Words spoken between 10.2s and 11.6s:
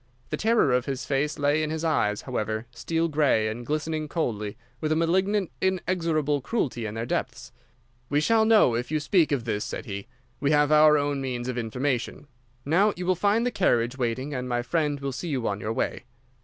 'We have our own means of